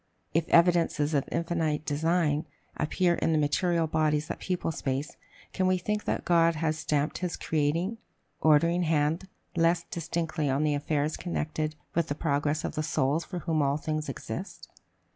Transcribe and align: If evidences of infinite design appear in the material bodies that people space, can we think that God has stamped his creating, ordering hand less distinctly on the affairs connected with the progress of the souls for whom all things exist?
If 0.33 0.49
evidences 0.49 1.13
of 1.13 1.29
infinite 1.31 1.85
design 1.85 2.47
appear 2.75 3.13
in 3.13 3.33
the 3.33 3.37
material 3.37 3.85
bodies 3.85 4.29
that 4.29 4.39
people 4.39 4.71
space, 4.71 5.15
can 5.53 5.67
we 5.67 5.77
think 5.77 6.05
that 6.05 6.25
God 6.25 6.55
has 6.55 6.79
stamped 6.79 7.19
his 7.19 7.37
creating, 7.37 7.99
ordering 8.41 8.81
hand 8.81 9.27
less 9.55 9.83
distinctly 9.83 10.49
on 10.49 10.63
the 10.63 10.73
affairs 10.73 11.17
connected 11.17 11.75
with 11.93 12.07
the 12.07 12.15
progress 12.15 12.63
of 12.63 12.73
the 12.73 12.81
souls 12.81 13.23
for 13.25 13.37
whom 13.45 13.61
all 13.61 13.77
things 13.77 14.09
exist? 14.09 14.69